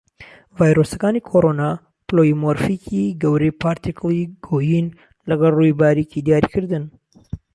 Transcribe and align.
ڤایرۆسەکانی 0.57 1.25
کۆڕۆنا 1.29 1.69
پلۆیمۆرفیکی 2.07 3.03
گەورەی 3.21 3.57
پارتیکڵی 3.61 4.21
گۆیین 4.47 4.87
لەگەڵ 5.29 5.51
ڕووی 5.59 5.77
باریکی 5.79 6.19
دیاریکردن. 6.27 6.83